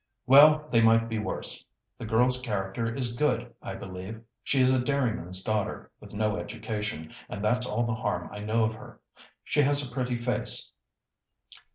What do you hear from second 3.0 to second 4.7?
good, I believe; she